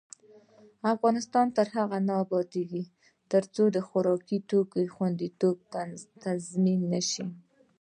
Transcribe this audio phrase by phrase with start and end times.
[0.93, 2.83] افغانستان تر هغو نه ابادیږي،
[3.31, 5.55] ترڅو د خوراکي توکو خوندیتوب
[6.23, 7.25] تضمین نشي.